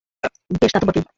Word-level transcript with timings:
বেশ, 0.53 0.71
তা 0.73 0.79
তো 0.79 0.85
বটেই। 0.87 1.03